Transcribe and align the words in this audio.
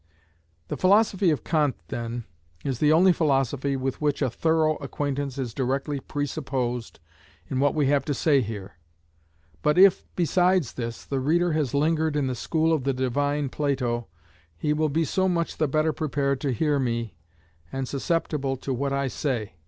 The 0.69 0.77
philosophy 0.77 1.29
of 1.29 1.43
Kant, 1.43 1.75
then, 1.89 2.23
is 2.65 2.79
the 2.79 2.91
only 2.91 3.13
philosophy 3.13 3.75
with 3.75 4.01
which 4.01 4.23
a 4.23 4.31
thorough 4.31 4.77
acquaintance 4.77 5.37
is 5.37 5.53
directly 5.53 5.99
presupposed 5.99 6.99
in 7.51 7.59
what 7.59 7.75
we 7.75 7.85
have 7.85 8.03
to 8.05 8.15
say 8.15 8.41
here. 8.41 8.77
But 9.61 9.77
if, 9.77 10.03
besides 10.15 10.73
this, 10.73 11.05
the 11.05 11.19
reader 11.19 11.51
has 11.51 11.75
lingered 11.75 12.15
in 12.15 12.25
the 12.25 12.33
school 12.33 12.73
of 12.73 12.83
the 12.83 12.93
divine 12.93 13.49
Plato, 13.49 14.07
he 14.57 14.73
will 14.73 14.89
be 14.89 15.05
so 15.05 15.29
much 15.29 15.57
the 15.57 15.67
better 15.67 15.93
prepared 15.93 16.41
to 16.41 16.51
hear 16.51 16.79
me, 16.79 17.13
and 17.71 17.87
susceptible 17.87 18.57
to 18.57 18.73
what 18.73 18.91
I 18.93 19.07
say. 19.07 19.53